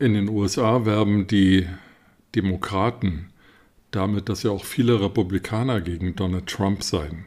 [0.00, 1.66] In den USA werben die
[2.36, 3.30] Demokraten
[3.90, 7.24] damit, dass ja auch viele Republikaner gegen Donald Trump seien.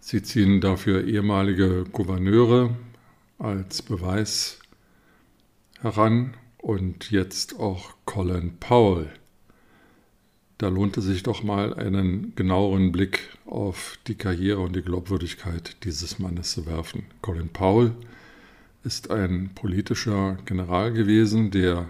[0.00, 2.76] Sie ziehen dafür ehemalige Gouverneure
[3.38, 4.58] als Beweis
[5.80, 9.08] heran und jetzt auch Colin Powell.
[10.58, 15.84] Da lohnt es sich doch mal einen genaueren Blick auf die Karriere und die Glaubwürdigkeit
[15.84, 17.06] dieses Mannes zu werfen.
[17.22, 17.92] Colin Powell
[18.82, 21.88] ist ein politischer General gewesen, der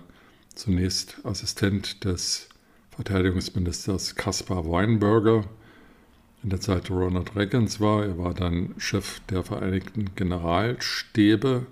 [0.54, 2.48] zunächst Assistent des
[2.90, 5.44] Verteidigungsministers Caspar Weinberger
[6.42, 8.04] in der Zeit Ronald Reagans war.
[8.04, 11.66] Er war dann Chef der Vereinigten Generalstäbe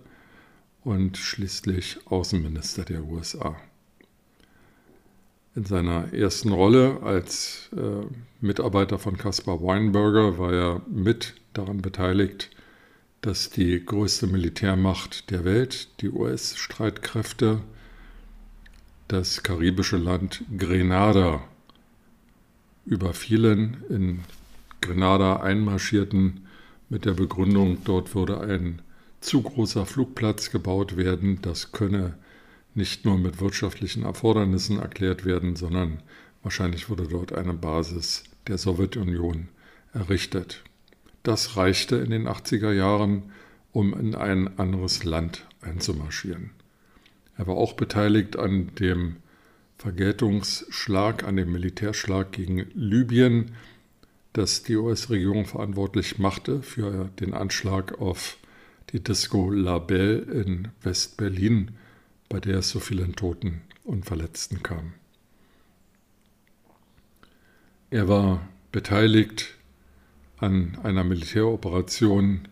[0.85, 3.57] und schließlich Außenminister der USA.
[5.55, 8.07] In seiner ersten Rolle als äh,
[8.41, 12.51] Mitarbeiter von Caspar Weinberger war er mit daran beteiligt,
[13.21, 17.61] dass die größte Militärmacht der Welt, die US-Streitkräfte,
[19.09, 21.43] das karibische Land Grenada
[22.85, 24.21] überfielen, in
[24.81, 26.47] Grenada einmarschierten
[26.89, 28.81] mit der Begründung, dort würde ein
[29.21, 32.17] zu großer Flugplatz gebaut werden, das könne
[32.75, 36.03] nicht nur mit wirtschaftlichen Erfordernissen erklärt werden, sondern
[36.43, 39.49] wahrscheinlich wurde dort eine Basis der Sowjetunion
[39.93, 40.63] errichtet.
[41.23, 43.33] Das reichte in den 80er Jahren,
[43.73, 46.51] um in ein anderes Land einzumarschieren.
[47.37, 49.17] Er war auch beteiligt an dem
[49.77, 53.53] Vergeltungsschlag, an dem Militärschlag gegen Libyen,
[54.33, 58.37] das die US-Regierung verantwortlich machte für den Anschlag auf
[58.93, 61.73] die Disco La Belle in West-Berlin,
[62.29, 64.95] bei der es zu vielen Toten und Verletzten kam.
[67.91, 69.58] Er war beteiligt
[70.41, 72.49] an einer Militäroperation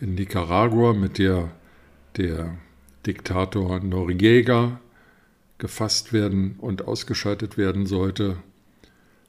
[0.00, 1.50] in Nicaragua, mit der
[2.18, 2.58] der
[3.06, 4.80] Diktator Noriega
[5.58, 8.36] gefasst werden und ausgeschaltet werden sollte.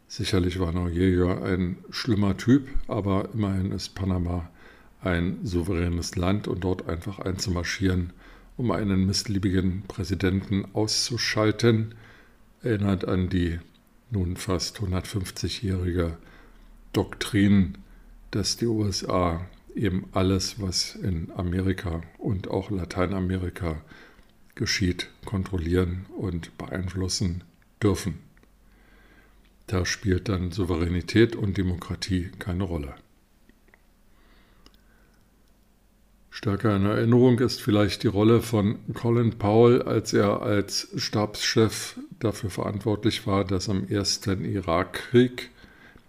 [0.07, 4.49] Sicherlich war Noriega ein schlimmer Typ, aber immerhin ist Panama
[5.01, 8.11] ein souveränes Land und dort einfach einzumarschieren,
[8.57, 11.95] um einen missliebigen Präsidenten auszuschalten,
[12.63, 13.59] erinnert an die
[14.11, 16.17] nun fast 150-jährige
[16.91, 17.77] Doktrin
[18.31, 23.81] dass die USA eben alles, was in Amerika und auch Lateinamerika
[24.55, 27.43] geschieht, kontrollieren und beeinflussen
[27.81, 28.19] dürfen.
[29.67, 32.95] Da spielt dann Souveränität und Demokratie keine Rolle.
[36.31, 42.49] Stärker in Erinnerung ist vielleicht die Rolle von Colin Powell, als er als Stabschef dafür
[42.49, 45.49] verantwortlich war, dass am ersten Irakkrieg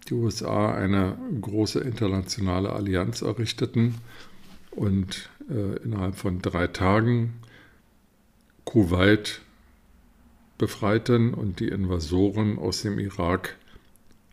[0.08, 3.96] die USA eine große internationale Allianz errichteten
[4.70, 7.34] und äh, innerhalb von drei Tagen
[8.64, 9.40] Kuwait
[10.58, 13.56] befreiten und die Invasoren aus dem Irak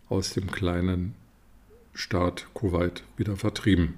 [0.09, 1.16] aus dem kleinen
[1.94, 3.95] Staat Kuwait wieder vertrieben.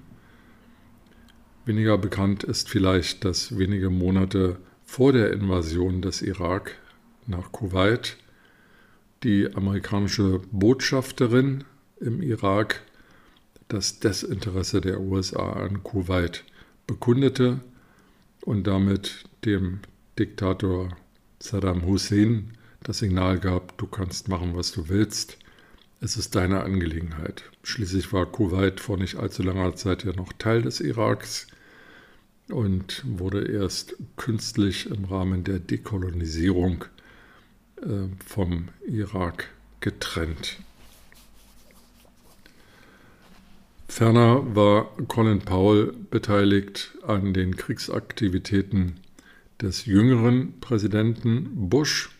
[1.66, 6.78] Weniger bekannt ist vielleicht, dass wenige Monate vor der Invasion des Irak
[7.26, 8.16] nach Kuwait
[9.22, 11.64] die amerikanische Botschafterin
[12.00, 12.82] im Irak
[13.68, 16.44] das Desinteresse der USA an Kuwait
[16.86, 17.60] bekundete
[18.44, 19.80] und damit dem
[20.18, 20.88] Diktator
[21.38, 25.36] Saddam Hussein das Signal gab, du kannst machen, was du willst,
[26.00, 27.44] es ist deine Angelegenheit.
[27.62, 31.46] Schließlich war Kuwait vor nicht allzu langer Zeit ja noch Teil des Iraks
[32.48, 36.86] und wurde erst künstlich im Rahmen der Dekolonisierung
[38.26, 39.48] vom Irak
[39.80, 40.58] getrennt.
[43.88, 49.00] Ferner war Colin Powell beteiligt an den Kriegsaktivitäten
[49.60, 52.10] des jüngeren Präsidenten Bush.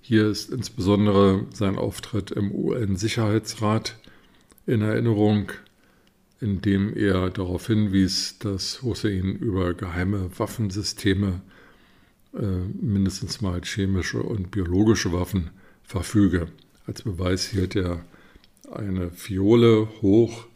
[0.00, 3.96] Hier ist insbesondere sein Auftritt im UN-Sicherheitsrat
[4.66, 5.50] in Erinnerung,
[6.40, 11.40] in dem er darauf hinwies, dass Hussein über geheime Waffensysteme,
[12.32, 15.50] mindestens mal chemische und biologische Waffen,
[15.82, 16.48] verfüge.
[16.86, 18.04] Als Beweis hielt er
[18.72, 20.46] eine Fiole hoch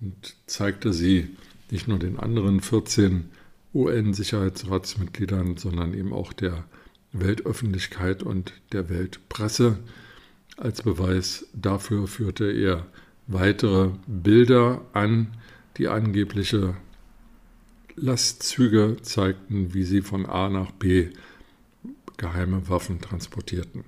[0.00, 1.30] und zeigte sie
[1.70, 3.30] nicht nur den anderen 14
[3.72, 6.64] UN-Sicherheitsratsmitgliedern, sondern eben auch der
[7.12, 9.78] Weltöffentlichkeit und der Weltpresse.
[10.56, 12.86] Als Beweis dafür führte er
[13.26, 15.28] weitere Bilder an,
[15.78, 16.76] die angebliche
[17.96, 21.10] Lastzüge zeigten, wie sie von A nach B
[22.16, 23.84] geheime Waffen transportierten.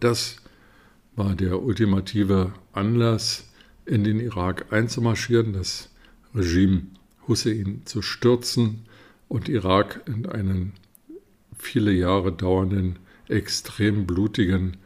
[0.00, 0.36] Das
[1.16, 3.48] war der ultimative Anlass,
[3.84, 5.90] in den Irak einzumarschieren, das
[6.34, 6.82] Regime
[7.26, 8.86] Hussein zu stürzen
[9.28, 10.72] und Irak in einen
[11.58, 14.76] viele Jahre dauernden, extrem blutigen,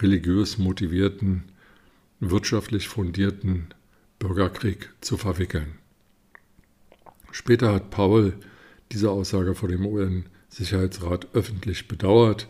[0.00, 1.44] religiös motivierten,
[2.20, 3.68] wirtschaftlich fundierten
[4.18, 5.78] Bürgerkrieg zu verwickeln.
[7.34, 8.34] Später hat Paul
[8.92, 12.46] diese Aussage vor dem UN-Sicherheitsrat öffentlich bedauert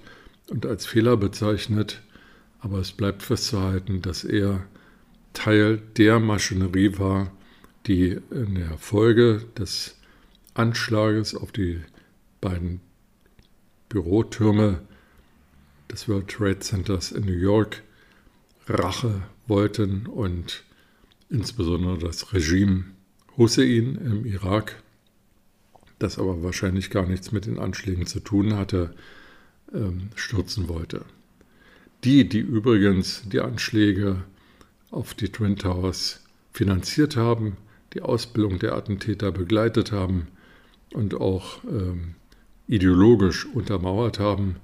[0.51, 2.03] und als Fehler bezeichnet,
[2.61, 4.67] aber es bleibt festzuhalten, dass er
[5.33, 7.33] Teil der Maschinerie war,
[7.87, 9.97] die in der Folge des
[10.53, 11.81] Anschlages auf die
[12.43, 12.83] beiden
[13.89, 14.83] Bürotürme
[15.91, 17.83] des World Trade Centers in New York
[18.69, 20.63] Rache wollten und
[21.31, 22.85] insbesondere das Regime
[23.37, 24.83] Hussein im Irak,
[25.99, 28.95] das aber wahrscheinlich gar nichts mit den Anschlägen zu tun hatte,
[29.73, 31.05] ähm, stürzen wollte.
[32.05, 34.23] Die, die übrigens die Anschläge
[34.91, 36.21] auf die Twin Towers
[36.53, 37.57] finanziert haben,
[37.95, 40.29] die Ausbildung der Attentäter begleitet haben
[40.93, 42.15] und auch ähm,
[42.69, 44.57] ideologisch untermauert haben,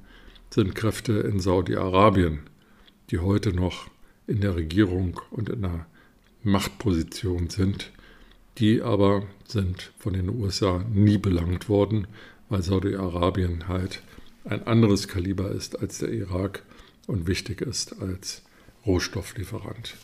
[0.51, 2.41] sind Kräfte in Saudi-Arabien,
[3.11, 3.89] die heute noch
[4.27, 5.87] in der Regierung und in der
[6.43, 7.91] Machtposition sind.
[8.59, 12.07] Die aber sind von den USA nie belangt worden,
[12.49, 14.03] weil Saudi-Arabien halt
[14.45, 16.63] ein anderes Kaliber ist als der Irak
[17.07, 18.43] und wichtig ist als
[18.87, 19.97] Rohstofflieferant.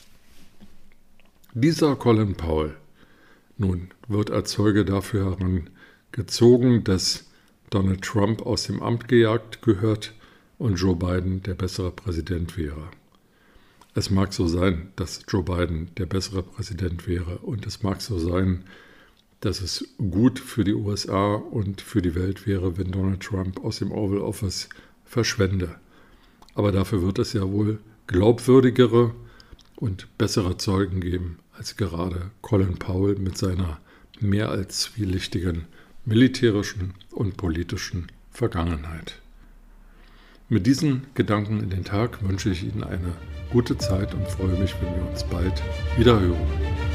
[1.54, 2.76] Dieser Colin Powell
[3.56, 7.30] nun wird als Zeuge dafür herangezogen, dass
[7.70, 10.12] Donald Trump aus dem Amt gejagt gehört
[10.58, 12.90] und Joe Biden der bessere Präsident wäre.
[13.96, 18.18] Es mag so sein, dass Joe Biden der bessere Präsident wäre und es mag so
[18.18, 18.64] sein,
[19.40, 23.78] dass es gut für die USA und für die Welt wäre, wenn Donald Trump aus
[23.78, 24.68] dem Oval Office
[25.06, 25.76] verschwende.
[26.54, 29.14] Aber dafür wird es ja wohl glaubwürdigere
[29.76, 33.80] und bessere Zeugen geben als gerade Colin Powell mit seiner
[34.20, 35.64] mehr als zwielichtigen
[36.04, 39.22] militärischen und politischen Vergangenheit.
[40.48, 43.12] Mit diesen Gedanken in den Tag wünsche ich Ihnen eine
[43.50, 45.60] gute Zeit und freue mich, wenn wir uns bald
[45.98, 46.85] wieder hören.